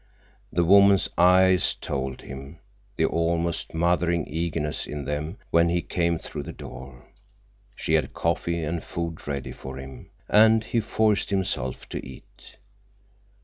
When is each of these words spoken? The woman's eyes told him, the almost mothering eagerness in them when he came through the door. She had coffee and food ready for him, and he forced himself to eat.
The 0.51 0.63
woman's 0.63 1.07
eyes 1.15 1.75
told 1.75 2.21
him, 2.21 2.57
the 2.95 3.05
almost 3.05 3.75
mothering 3.75 4.25
eagerness 4.27 4.87
in 4.87 5.05
them 5.05 5.37
when 5.51 5.69
he 5.69 5.83
came 5.83 6.17
through 6.17 6.41
the 6.41 6.51
door. 6.51 7.05
She 7.75 7.93
had 7.93 8.15
coffee 8.15 8.63
and 8.63 8.83
food 8.83 9.27
ready 9.27 9.51
for 9.51 9.77
him, 9.77 10.09
and 10.27 10.63
he 10.63 10.79
forced 10.79 11.29
himself 11.29 11.87
to 11.89 12.03
eat. 12.03 12.57